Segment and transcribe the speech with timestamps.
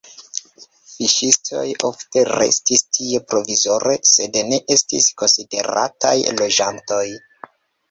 [0.93, 7.07] Fiŝistoj ofte restis tie provizore, sed ne estis konsiderataj loĝantoj.